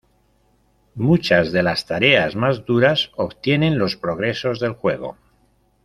Muchas 0.95 1.51
de 1.51 1.61
las 1.61 1.85
tareas 1.85 2.35
más 2.35 2.65
duras 2.65 3.11
obtienen 3.17 3.77
los 3.77 3.97
progresos 3.97 4.59
del 4.59 4.73
juego. 4.73 5.15